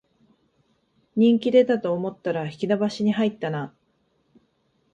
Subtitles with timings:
[1.15, 3.71] 人気出たと思ったら引き延ばしに入ったな